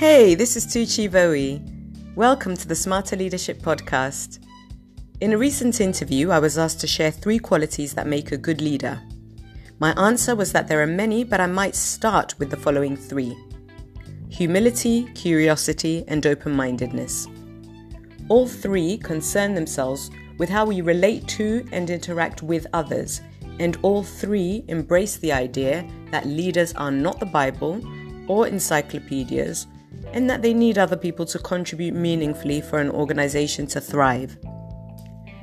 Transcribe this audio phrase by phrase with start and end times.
[0.00, 1.62] Hey, this is Tucci Bowie.
[2.14, 4.38] Welcome to the Smarter Leadership Podcast.
[5.20, 8.62] In a recent interview, I was asked to share three qualities that make a good
[8.62, 8.98] leader.
[9.78, 13.36] My answer was that there are many, but I might start with the following three
[14.30, 17.26] humility, curiosity, and open mindedness.
[18.30, 23.20] All three concern themselves with how we relate to and interact with others,
[23.58, 27.82] and all three embrace the idea that leaders are not the Bible
[28.28, 29.66] or encyclopedias,
[30.12, 34.36] and that they need other people to contribute meaningfully for an organization to thrive.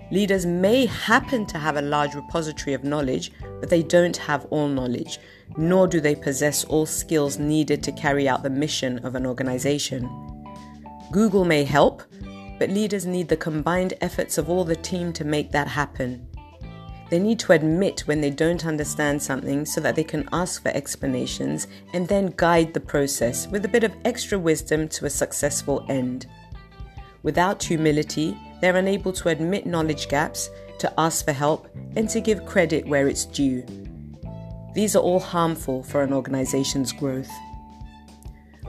[0.10, 4.68] Leaders may happen to have a large repository of knowledge, but they don't have all
[4.68, 5.20] knowledge,
[5.58, 10.10] nor do they possess all skills needed to carry out the mission of an organization.
[11.12, 12.04] Google may help,
[12.58, 16.28] but leaders need the combined efforts of all the team to make that happen.
[17.10, 20.70] They need to admit when they don't understand something so that they can ask for
[20.70, 25.86] explanations and then guide the process with a bit of extra wisdom to a successful
[25.88, 26.28] end.
[27.24, 30.50] Without humility, they're unable to admit knowledge gaps,
[30.80, 33.64] to ask for help, and to give credit where it's due.
[34.74, 37.32] These are all harmful for an organization's growth.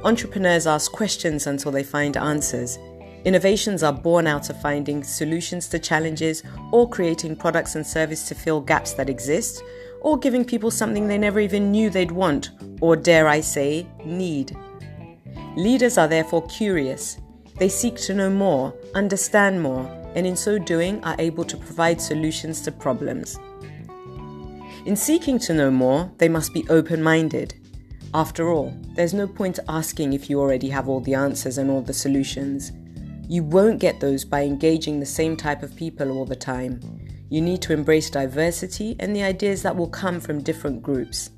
[0.05, 2.79] Entrepreneurs ask questions until they find answers.
[3.25, 8.35] Innovations are born out of finding solutions to challenges or creating products and services to
[8.35, 9.63] fill gaps that exist,
[10.01, 14.57] or giving people something they never even knew they'd want, or dare I say, need.
[15.57, 17.19] Leaders are therefore curious.
[17.57, 22.01] They seek to know more, understand more, and in so doing are able to provide
[22.01, 23.39] solutions to problems.
[24.87, 27.55] In seeking to know more, they must be open minded.
[28.15, 31.83] After all, there's no point asking if you already have all the answers and all
[31.83, 32.73] the solutions.
[33.31, 36.81] You won't get those by engaging the same type of people all the time.
[37.29, 41.29] You need to embrace diversity and the ideas that will come from different groups.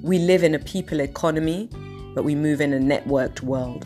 [0.00, 1.68] We live in a people economy,
[2.14, 3.84] but we move in a networked world.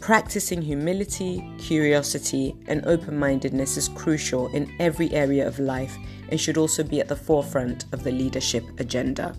[0.00, 5.96] Practicing humility, curiosity, and open mindedness is crucial in every area of life
[6.30, 9.36] and should also be at the forefront of the leadership agenda.